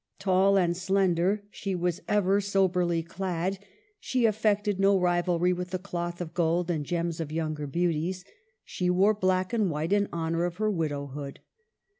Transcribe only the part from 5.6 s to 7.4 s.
the cloth of gold and gems of